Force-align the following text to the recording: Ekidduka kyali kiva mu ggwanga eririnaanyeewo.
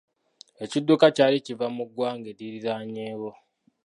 Ekidduka 0.63 1.05
kyali 1.15 1.37
kiva 1.45 1.67
mu 1.75 1.83
ggwanga 1.87 2.27
eririnaanyeewo. 2.33 3.31